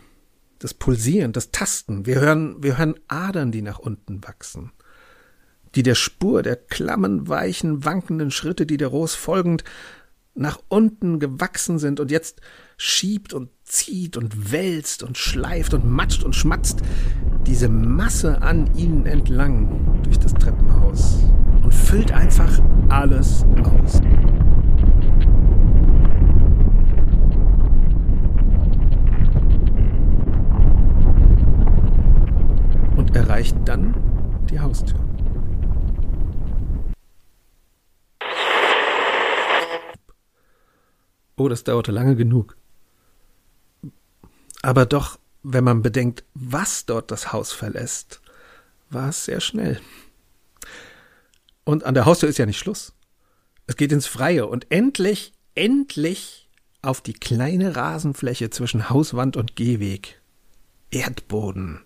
[0.60, 2.06] das Pulsieren, das Tasten.
[2.06, 4.72] Wir hören, wir hören Adern, die nach unten wachsen
[5.76, 9.64] die der Spur der klammen, weichen, wankenden Schritte Diderots folgend
[10.36, 12.42] nach unten gewachsen sind und jetzt
[12.78, 16.82] schiebt und zieht und wälzt und schleift und matscht und schmatzt
[17.46, 21.20] diese Masse an ihnen entlang durch das Treppenhaus
[21.64, 24.02] und füllt einfach alles aus.
[32.96, 33.96] Und erreicht dann
[34.50, 35.09] die Haustür.
[41.40, 42.58] Oh, das dauerte lange genug.
[44.62, 48.20] Aber doch, wenn man bedenkt, was dort das Haus verlässt,
[48.90, 49.80] war es sehr schnell.
[51.64, 52.94] Und an der Haustür ist ja nicht Schluss.
[53.68, 56.50] Es geht ins Freie und endlich, endlich
[56.82, 60.22] auf die kleine Rasenfläche zwischen Hauswand und Gehweg.
[60.92, 61.86] Erdboden.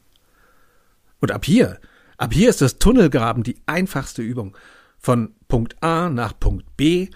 [1.19, 1.79] Und ab hier,
[2.17, 4.57] ab hier ist das Tunnelgraben die einfachste Übung.
[4.97, 7.09] Von Punkt A nach Punkt B.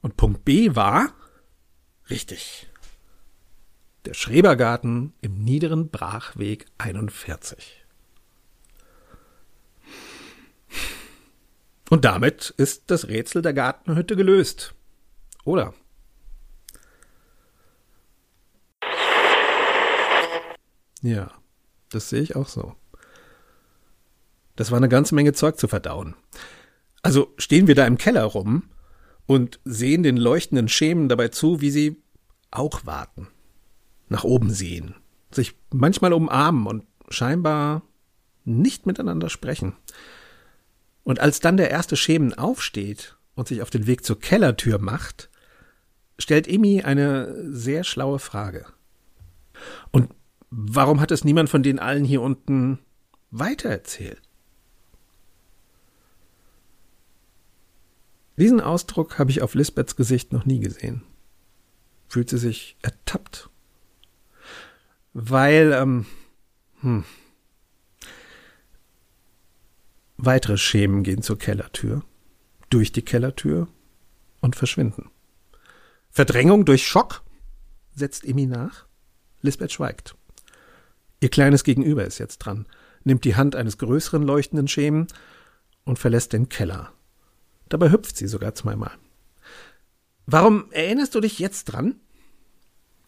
[0.00, 1.14] Und Punkt B war
[2.12, 2.68] Richtig.
[4.04, 7.86] Der Schrebergarten im niederen Brachweg 41.
[11.88, 14.74] Und damit ist das Rätsel der Gartenhütte gelöst.
[15.44, 15.72] Oder?
[21.00, 21.30] Ja,
[21.88, 22.74] das sehe ich auch so.
[24.54, 26.14] Das war eine ganze Menge Zeug zu verdauen.
[27.00, 28.68] Also stehen wir da im Keller rum
[29.26, 32.01] und sehen den leuchtenden Schemen dabei zu, wie sie
[32.52, 33.28] auch warten,
[34.08, 34.94] nach oben sehen,
[35.30, 37.82] sich manchmal umarmen und scheinbar
[38.44, 39.74] nicht miteinander sprechen.
[41.04, 45.30] Und als dann der erste Schemen aufsteht und sich auf den Weg zur Kellertür macht,
[46.18, 48.66] stellt Emi eine sehr schlaue Frage.
[49.90, 50.10] Und
[50.50, 52.78] warum hat es niemand von den allen hier unten
[53.30, 54.22] weitererzählt?
[58.36, 61.02] Diesen Ausdruck habe ich auf Lisbeths Gesicht noch nie gesehen.
[62.12, 63.48] Fühlt sie sich ertappt?
[65.14, 66.04] Weil, ähm,
[66.82, 67.04] hm.
[70.18, 72.04] Weitere Schemen gehen zur Kellertür,
[72.68, 73.66] durch die Kellertür
[74.42, 75.10] und verschwinden.
[76.10, 77.22] Verdrängung durch Schock?
[77.94, 78.84] setzt Emi nach.
[79.40, 80.14] Lisbeth schweigt.
[81.20, 82.66] Ihr kleines Gegenüber ist jetzt dran,
[83.04, 85.06] nimmt die Hand eines größeren leuchtenden Schemen
[85.84, 86.92] und verlässt den Keller.
[87.70, 88.98] Dabei hüpft sie sogar zweimal.
[90.26, 91.96] Warum erinnerst du dich jetzt dran?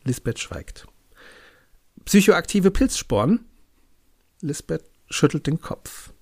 [0.04, 0.86] Lisbeth schweigt.
[2.04, 3.46] Psychoaktive Pilzsporen?
[4.40, 6.12] Lisbeth schüttelt den Kopf.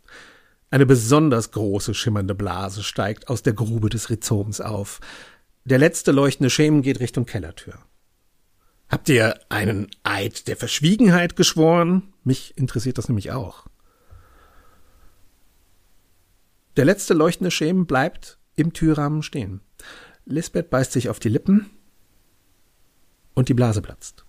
[0.71, 5.01] Eine besonders große schimmernde Blase steigt aus der Grube des Rhizoms auf.
[5.65, 7.75] Der letzte leuchtende Schemen geht Richtung Kellertür.
[8.89, 12.13] Habt ihr einen Eid der Verschwiegenheit geschworen?
[12.25, 13.67] Mich interessiert das nämlich auch.
[16.77, 19.61] Der letzte leuchtende Schemen bleibt im Türrahmen stehen.
[20.25, 21.71] Lisbeth beißt sich auf die Lippen
[23.35, 24.25] und die Blase platzt.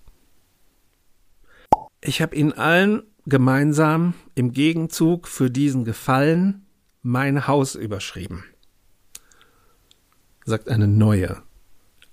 [2.02, 6.66] Ich habe Ihnen allen gemeinsam im Gegenzug für diesen Gefallen
[7.02, 8.44] mein Haus überschrieben,
[10.46, 11.42] sagt eine neue,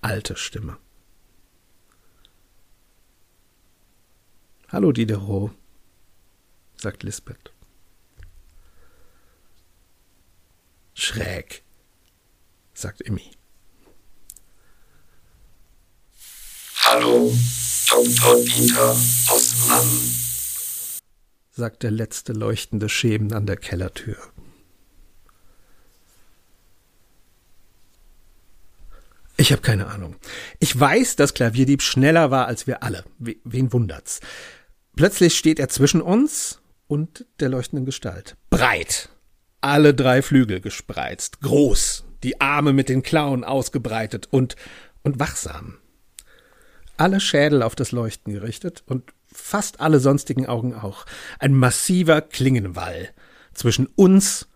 [0.01, 0.77] alte Stimme.
[4.69, 5.51] Hallo Diderot,
[6.77, 7.53] sagt Lisbeth.
[10.95, 11.64] Schräg,
[12.75, 13.31] sagt Emmy.
[16.92, 17.33] Hallo,
[17.88, 18.44] Dr.
[18.44, 19.87] Dieter Osman,
[21.53, 24.16] sagt der letzte leuchtende Schemen an der Kellertür.
[29.37, 30.16] Ich habe keine Ahnung.
[30.59, 33.05] Ich weiß, dass Klavierdieb schneller war als wir alle.
[33.20, 34.18] Wen wundert's?
[34.96, 38.37] Plötzlich steht er zwischen uns und der leuchtenden Gestalt.
[38.50, 39.11] Breit,
[39.61, 44.57] alle drei Flügel gespreizt, groß, die Arme mit den Klauen ausgebreitet und,
[45.05, 45.80] und wachsam.
[47.01, 51.07] Alle Schädel auf das Leuchten gerichtet und fast alle sonstigen Augen auch.
[51.39, 53.09] Ein massiver Klingenwall
[53.55, 54.49] zwischen uns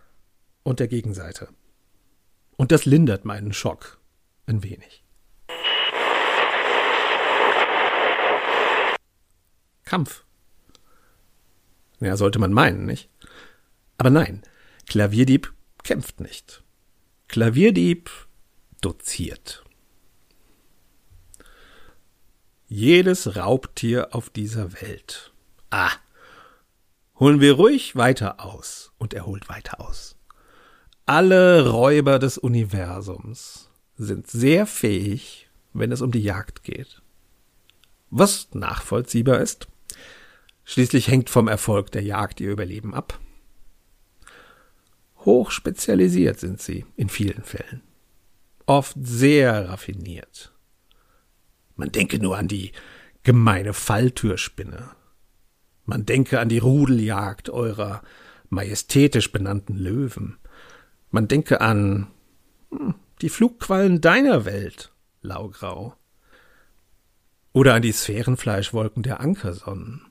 [0.63, 1.49] und der Gegenseite.
[2.59, 3.99] Und das lindert meinen Schock
[4.45, 5.03] ein wenig.
[9.87, 10.27] Kampf.
[12.01, 13.09] Ja, sollte man meinen, nicht?
[13.97, 14.43] Aber nein,
[14.87, 15.51] Klavierdieb
[15.83, 16.63] kämpft nicht.
[17.27, 18.11] Klavierdieb
[18.83, 19.64] doziert.
[22.77, 25.33] Jedes Raubtier auf dieser Welt.
[25.71, 25.93] Ah,
[27.21, 28.91] holen wir ruhig weiter aus.
[28.99, 30.17] Und er holt weiter aus.
[31.07, 37.01] Alle Räuber des Universums sind sehr fähig, wenn es um die Jagd geht.
[38.11, 39.69] Was nachvollziehbar ist.
[40.65, 43.21] Schließlich hängt vom Erfolg der Jagd ihr Überleben ab.
[45.19, 47.83] Hochspezialisiert sind sie in vielen Fällen.
[48.67, 50.54] oft sehr raffiniert.
[51.77, 52.73] Man denke nur an die
[53.23, 54.91] gemeine Falltürspinne.
[55.85, 58.03] Man denke an die Rudeljagd eurer
[58.49, 60.39] majestätisch benannten Löwen.
[61.11, 62.09] Man denke an
[62.71, 65.97] hm, die Flugquallen deiner Welt, Laugrau.
[67.53, 70.03] Oder an die Sphärenfleischwolken der Ankersonnen.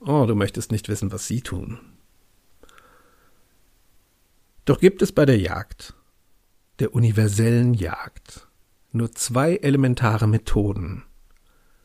[0.00, 1.80] Oh, du möchtest nicht wissen, was sie tun.
[4.64, 5.94] Doch gibt es bei der Jagd,
[6.78, 8.47] der universellen Jagd,
[8.92, 11.04] nur zwei elementare Methoden,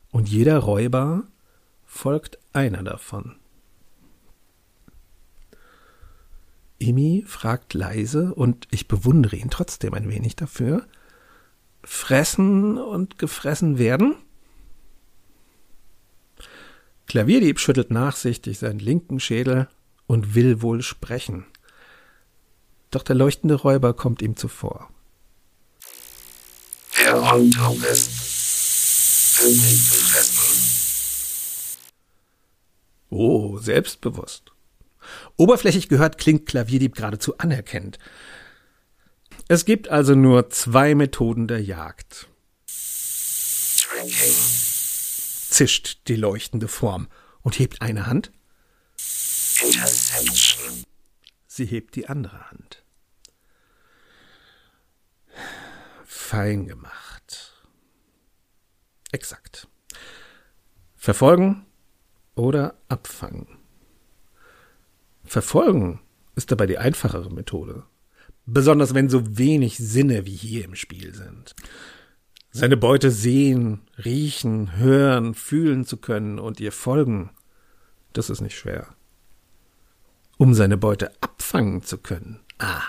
[0.10, 1.24] und jeder Räuber
[1.86, 3.36] folgt einer davon.
[6.80, 10.86] Imi fragt leise, und ich bewundere ihn trotzdem ein wenig dafür,
[11.84, 14.16] fressen und gefressen werden?
[17.08, 19.68] Klavierdieb schüttelt nachsichtig seinen linken Schädel
[20.08, 21.46] und will wohl sprechen.
[22.92, 24.90] Doch der leuchtende Räuber kommt ihm zuvor.
[27.04, 27.50] Wer on
[27.92, 28.10] ist,
[29.42, 30.40] will nicht befressen.
[33.10, 34.54] Oh, selbstbewusst.
[35.36, 38.00] Oberflächlich gehört klingt Klavierdieb geradezu anerkennend.
[39.50, 42.30] Es gibt also nur zwei Methoden der Jagd.
[43.90, 44.36] Drinking.
[45.50, 47.10] Zischt die leuchtende Form
[47.42, 48.32] und hebt eine Hand.
[49.62, 50.86] Interception.
[51.48, 52.83] Sie hebt die andere Hand.
[56.34, 57.54] Fein gemacht.
[59.12, 59.68] Exakt.
[60.96, 61.68] Verfolgen
[62.34, 63.60] oder abfangen.
[65.24, 66.00] Verfolgen
[66.34, 67.84] ist dabei die einfachere Methode.
[68.48, 71.54] Besonders wenn so wenig Sinne wie hier im Spiel sind.
[72.50, 77.30] Seine Beute sehen, riechen, hören, fühlen zu können und ihr folgen,
[78.14, 78.96] das ist nicht schwer.
[80.40, 82.82] Um seine Beute abfangen zu können, ah,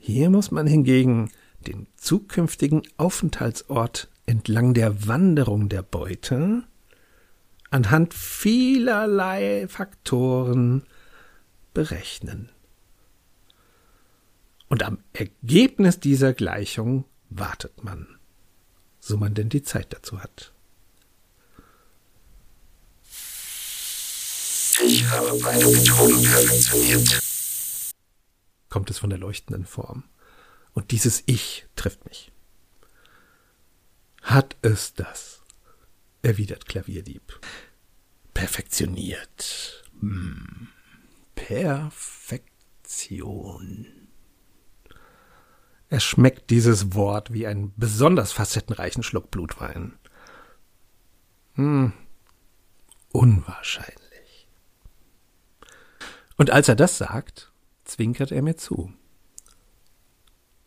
[0.00, 6.64] hier muss man hingegen den zukünftigen Aufenthaltsort entlang der Wanderung der Beute
[7.70, 10.84] anhand vielerlei Faktoren
[11.74, 12.50] berechnen.
[14.68, 18.06] Und am Ergebnis dieser Gleichung wartet man,
[18.98, 20.52] so man denn die Zeit dazu hat.
[24.84, 27.20] Ich habe meine Methoden perfektioniert.
[28.68, 30.04] kommt es von der leuchtenden Form.
[30.76, 32.30] Und dieses Ich trifft mich.
[34.20, 35.42] Hat es das?
[36.20, 37.40] erwidert Klavierdieb.
[38.34, 39.84] Perfektioniert.
[40.00, 40.68] Hm.
[41.34, 42.26] Perfektion.
[45.88, 49.98] Er schmeckt dieses Wort wie einen besonders facettenreichen Schluck Blutwein.
[51.54, 51.94] Hm.
[53.12, 54.46] Unwahrscheinlich.
[56.36, 57.50] Und als er das sagt,
[57.84, 58.92] zwinkert er mir zu.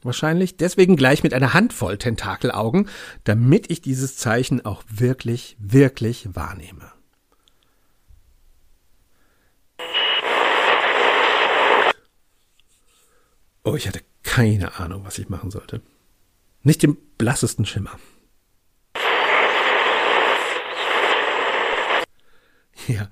[0.02, 2.88] Wahrscheinlich deswegen gleich mit einer Handvoll Tentakelaugen,
[3.26, 6.91] damit ich dieses Zeichen auch wirklich, wirklich wahrnehme.
[13.64, 15.82] Oh, ich hatte keine Ahnung, was ich machen sollte.
[16.64, 18.00] Nicht den blassesten Schimmer.
[22.88, 23.10] Ja,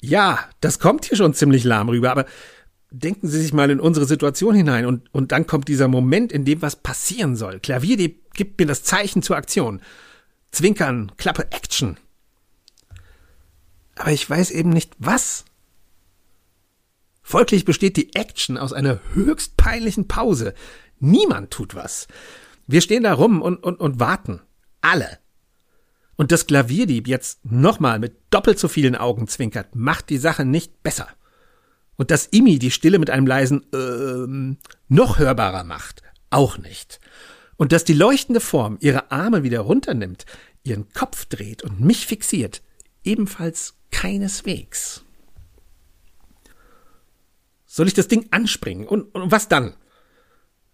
[0.00, 2.26] ja, das kommt hier schon ziemlich lahm rüber, aber
[2.90, 6.44] denken Sie sich mal in unsere Situation hinein und, und dann kommt dieser Moment, in
[6.44, 7.60] dem was passieren soll.
[7.60, 7.96] Klavier
[8.34, 9.80] gibt mir das Zeichen zur Aktion.
[10.52, 11.96] Zwinkern, Klappe, Action.
[13.96, 15.44] Aber ich weiß eben nicht, was.
[17.22, 20.54] Folglich besteht die Action aus einer höchst peinlichen Pause.
[21.00, 22.06] Niemand tut was.
[22.66, 24.42] Wir stehen da rum und, und, und warten.
[24.80, 25.18] Alle.
[26.16, 30.82] Und das Klavierdieb jetzt nochmal mit doppelt so vielen Augen zwinkert, macht die Sache nicht
[30.82, 31.08] besser.
[31.96, 37.00] Und dass Imi die Stille mit einem leisen ähm, noch hörbarer macht, auch nicht.
[37.56, 40.26] Und dass die leuchtende Form ihre Arme wieder runternimmt,
[40.62, 42.62] ihren Kopf dreht und mich fixiert,
[43.02, 45.02] ebenfalls keineswegs.
[47.64, 48.86] Soll ich das Ding anspringen?
[48.86, 49.74] Und, und was dann?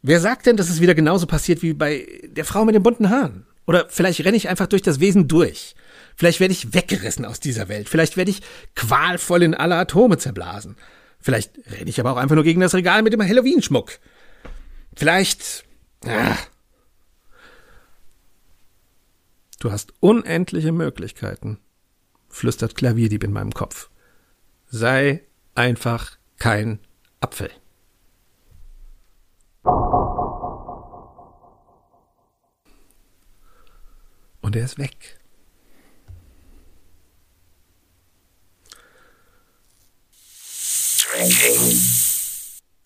[0.02, 3.10] Wer sagt denn, dass es wieder genauso passiert wie bei der Frau mit den bunten
[3.10, 3.46] Haaren?
[3.66, 5.76] Oder vielleicht renne ich einfach durch das Wesen durch.
[6.16, 7.88] Vielleicht werde ich weggerissen aus dieser Welt.
[7.88, 8.42] Vielleicht werde ich
[8.74, 10.76] qualvoll in alle Atome zerblasen.
[11.22, 13.98] Vielleicht renne ich aber auch einfach nur gegen das Regal mit dem Halloween-Schmuck.
[14.94, 15.64] Vielleicht.
[16.04, 16.36] Ah.
[19.60, 21.60] Du hast unendliche Möglichkeiten,
[22.28, 23.88] flüstert Klavierdieb in meinem Kopf.
[24.66, 25.22] Sei
[25.54, 26.80] einfach kein
[27.20, 27.50] Apfel.
[34.40, 35.20] Und er ist weg.
[41.11, 41.11] Drinking.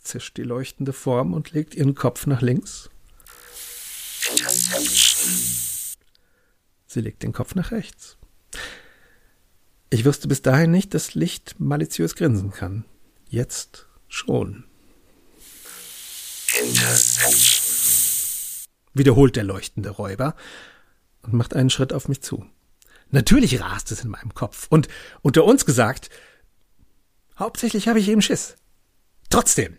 [0.03, 2.91] Zischt die leuchtende Form und legt ihren Kopf nach links.
[6.87, 8.16] Sie legt den Kopf nach rechts.
[9.91, 12.84] Ich wusste bis dahin nicht, dass Licht maliziös grinsen kann.
[13.28, 14.64] Jetzt schon.
[18.95, 20.34] Wiederholt der leuchtende Räuber
[21.22, 22.47] und macht einen Schritt auf mich zu.
[23.11, 24.66] Natürlich rast es in meinem Kopf.
[24.70, 24.89] Und
[25.22, 26.11] unter uns gesagt,
[27.39, 28.57] hauptsächlich habe ich eben Schiss.
[29.30, 29.76] Trotzdem,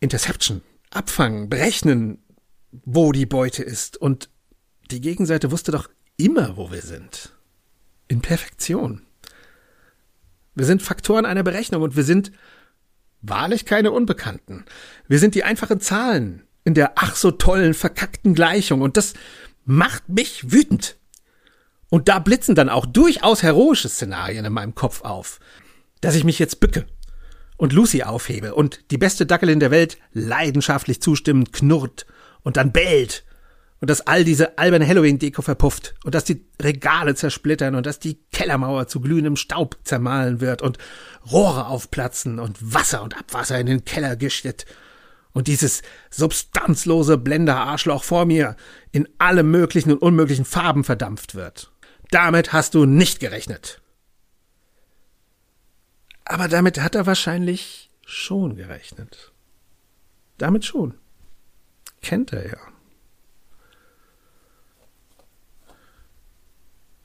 [0.00, 2.22] Interception, abfangen, berechnen,
[2.70, 3.96] wo die Beute ist.
[3.96, 4.30] Und
[4.90, 7.32] die Gegenseite wusste doch immer, wo wir sind.
[8.08, 9.02] In Perfektion.
[10.54, 12.32] Wir sind Faktoren einer Berechnung und wir sind
[13.22, 14.64] wahrlich keine Unbekannten.
[15.06, 19.14] Wir sind die einfachen Zahlen in der ach so tollen, verkackten Gleichung und das
[19.64, 20.96] macht mich wütend.
[21.88, 25.40] Und da blitzen dann auch durchaus heroische Szenarien in meinem Kopf auf.
[26.00, 26.86] Dass ich mich jetzt bücke
[27.56, 32.06] und Lucy aufhebe und die beste Dackelin der Welt leidenschaftlich zustimmend knurrt
[32.42, 33.24] und dann bellt
[33.80, 38.18] und dass all diese alberne Halloween-Deko verpufft und dass die Regale zersplittern und dass die
[38.32, 40.78] Kellermauer zu glühendem Staub zermahlen wird und
[41.30, 44.66] Rohre aufplatzen und Wasser und Abwasser in den Keller geschnitten
[45.32, 48.56] und dieses substanzlose Blender-Arschloch vor mir
[48.92, 51.70] in alle möglichen und unmöglichen Farben verdampft wird.
[52.10, 53.80] Damit hast du nicht gerechnet.
[56.30, 59.32] Aber damit hat er wahrscheinlich schon gerechnet.
[60.38, 60.94] Damit schon.
[62.02, 62.58] Kennt er ja.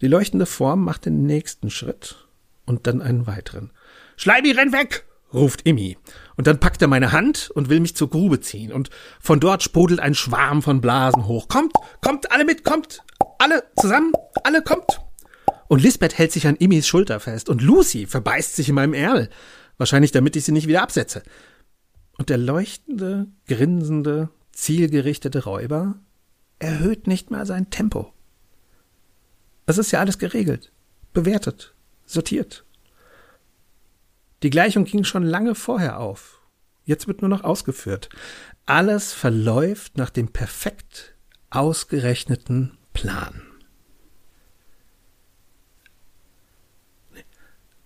[0.01, 2.28] Die leuchtende Form macht den nächsten Schritt
[2.67, 3.71] und dann einen weiteren.
[4.15, 5.07] Schleibi, renn weg!
[5.34, 5.97] ruft Immi.
[6.38, 8.71] Und dann packt er meine Hand und will mich zur Grube ziehen.
[8.71, 11.47] Und von dort sprudelt ein Schwarm von Blasen hoch.
[11.47, 13.01] Kommt, kommt, alle mit, kommt!
[13.39, 14.13] Alle zusammen,
[14.43, 15.01] alle kommt!
[15.68, 17.49] Und Lisbeth hält sich an Immis Schulter fest.
[17.49, 19.30] Und Lucy verbeißt sich in meinem Ärmel.
[19.78, 21.24] Wahrscheinlich damit ich sie nicht wieder absetze.
[22.18, 25.95] Und der leuchtende, grinsende, zielgerichtete Räuber
[26.59, 28.13] erhöht nicht mal sein Tempo.
[29.66, 30.72] Es ist ja alles geregelt,
[31.13, 31.74] bewertet,
[32.05, 32.63] sortiert.
[34.43, 36.39] Die Gleichung ging schon lange vorher auf.
[36.84, 38.09] Jetzt wird nur noch ausgeführt.
[38.66, 41.16] Alles verläuft nach dem perfekt
[41.49, 43.41] ausgerechneten Plan.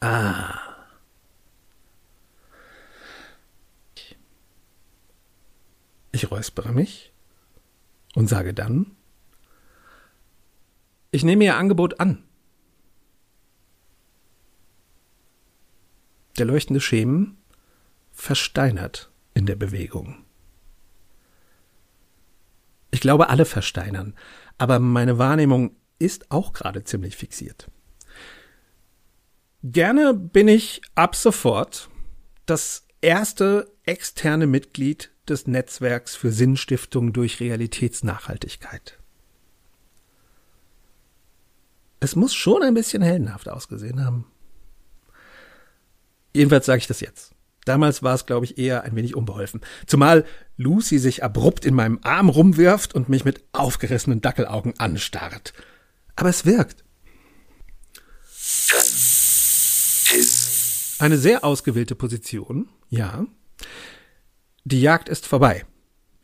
[0.02, 0.70] Ah.
[6.12, 7.14] Ich räuspere mich
[8.16, 8.96] und sage dann,
[11.12, 12.24] ich nehme Ihr Angebot an.
[16.38, 17.38] Der leuchtende Schemen
[18.12, 20.26] versteinert in der Bewegung.
[22.92, 24.16] Ich glaube, alle versteinern,
[24.58, 27.70] aber meine Wahrnehmung ist auch gerade ziemlich fixiert.
[29.64, 31.90] Gerne bin ich ab sofort
[32.46, 38.98] das erste externe Mitglied des Netzwerks für Sinnstiftung durch Realitätsnachhaltigkeit.
[42.00, 44.26] Es muss schon ein bisschen heldenhaft ausgesehen haben.
[46.34, 47.36] Jedenfalls sage ich das jetzt.
[47.66, 49.60] Damals war es, glaube ich, eher ein wenig unbeholfen.
[49.86, 55.54] Zumal Lucy sich abrupt in meinem Arm rumwirft und mich mit aufgerissenen Dackelaugen anstarrt.
[56.16, 56.86] Aber es wirkt.
[61.00, 63.26] Eine sehr ausgewählte Position, ja.
[64.66, 65.66] Die Jagd ist vorbei.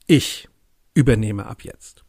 [0.05, 0.49] Ich
[0.93, 2.03] übernehme ab jetzt.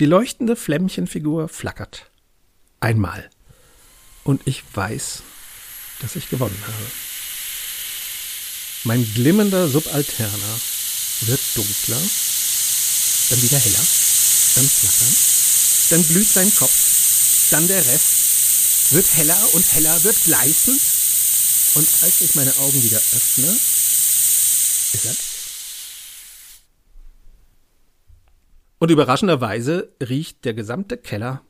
[0.00, 2.10] Die leuchtende Flämmchenfigur flackert.
[2.80, 3.30] Einmal.
[4.24, 5.22] Und ich weiß,
[6.00, 6.86] dass ich gewonnen habe.
[8.82, 10.60] Mein glimmender Subalterner
[11.20, 12.02] wird dunkler,
[13.30, 13.86] dann wieder heller,
[14.56, 15.16] dann flackern,
[15.90, 18.23] dann blüht sein Kopf, dann der Rest,
[18.92, 20.80] wird heller und heller, wird gleißend.
[21.76, 23.46] Und als ich meine Augen wieder öffne,
[24.92, 25.14] ist er.
[28.78, 31.42] Und überraschenderweise riecht der gesamte Keller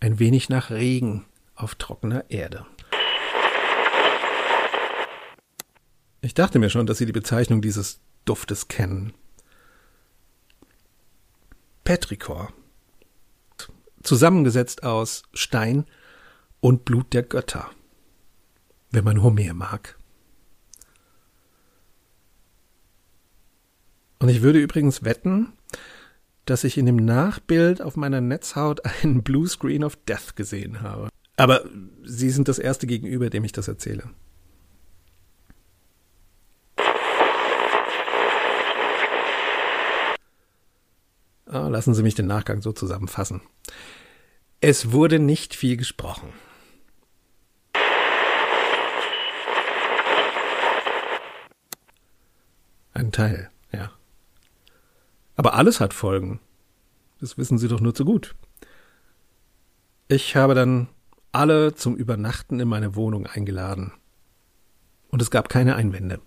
[0.00, 1.24] ein wenig nach Regen
[1.54, 2.66] auf trockener Erde.
[6.20, 9.12] Ich dachte mir schon, dass Sie die Bezeichnung dieses Duftes kennen.
[11.82, 12.52] Petrichor.
[14.02, 15.86] Zusammengesetzt aus Stein
[16.62, 17.68] und Blut der Götter.
[18.90, 19.98] Wenn man Homer mag.
[24.20, 25.52] Und ich würde übrigens wetten,
[26.44, 31.08] dass ich in dem Nachbild auf meiner Netzhaut einen Blue Screen of Death gesehen habe.
[31.36, 31.64] Aber
[32.04, 34.10] Sie sind das erste Gegenüber, dem ich das erzähle.
[41.46, 43.40] Ah, lassen Sie mich den Nachgang so zusammenfassen.
[44.60, 46.32] Es wurde nicht viel gesprochen.
[52.94, 53.90] Ein Teil, ja.
[55.36, 56.40] Aber alles hat Folgen.
[57.20, 58.34] Das wissen Sie doch nur zu gut.
[60.08, 60.88] Ich habe dann
[61.30, 63.92] alle zum Übernachten in meine Wohnung eingeladen.
[65.08, 66.20] Und es gab keine Einwände.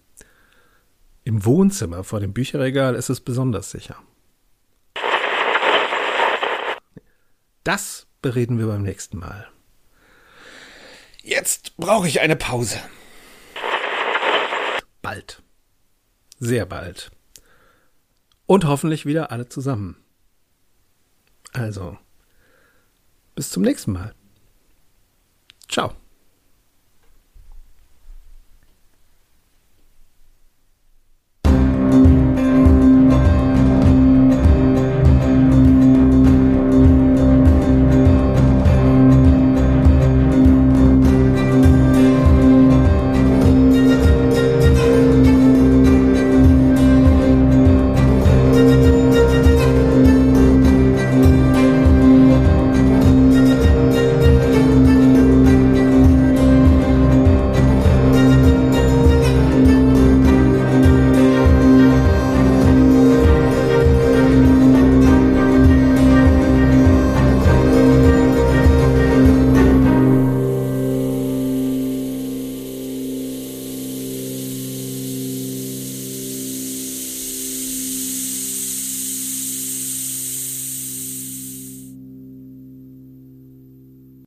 [1.23, 3.97] Im Wohnzimmer vor dem Bücherregal ist es besonders sicher.
[7.63, 9.47] Das bereden wir beim nächsten Mal.
[11.23, 12.79] Jetzt brauche ich eine Pause.
[15.01, 15.41] Bald.
[16.39, 17.11] Sehr bald.
[18.45, 19.97] Und hoffentlich wieder alle zusammen.
[21.53, 21.97] Also,
[23.33, 24.13] bis zum nächsten Mal.
[25.69, 25.95] Ciao.